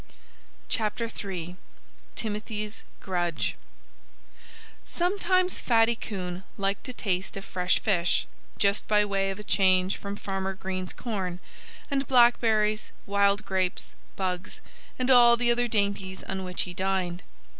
[0.75, 1.55] III
[2.15, 3.55] TIMOTHY'S GRUDGE
[4.83, 8.25] Sometimes Fatty Coon liked a taste of fresh fish,
[8.57, 11.39] just by way of a change from Farmer Green's corn,
[11.91, 14.59] and blackberries, wild grapes, bugs
[14.97, 17.21] and all the other dainties on which he dined.